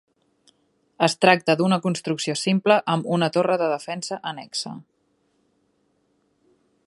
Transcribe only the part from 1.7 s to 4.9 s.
construcció simple amb una torre de defensa annexa.